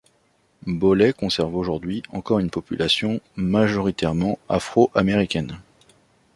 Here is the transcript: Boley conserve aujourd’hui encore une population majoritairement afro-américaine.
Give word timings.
Boley 0.65 1.13
conserve 1.13 1.53
aujourd’hui 1.55 2.01
encore 2.11 2.39
une 2.39 2.49
population 2.49 3.21
majoritairement 3.37 4.39
afro-américaine. 4.49 5.59